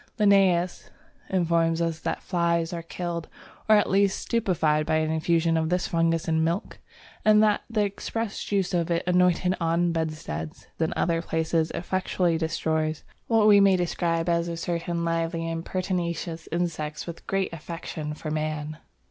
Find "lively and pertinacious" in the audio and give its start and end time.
15.05-16.47